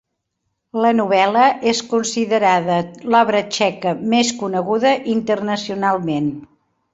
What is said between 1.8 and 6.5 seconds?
considerada l'obra txeca més coneguda internacionalment.